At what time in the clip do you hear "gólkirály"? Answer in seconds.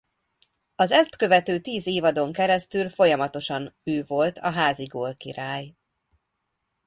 4.85-5.75